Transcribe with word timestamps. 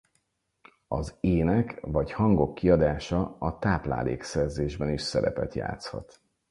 Az 0.87 1.17
ének 1.19 1.79
vagy 1.81 2.11
hangok 2.11 2.55
kiadása 2.55 3.35
a 3.39 3.59
táplálékszerzésben 3.59 4.89
is 4.89 5.01
szerepet 5.01 5.53
játszhat. 5.55 6.21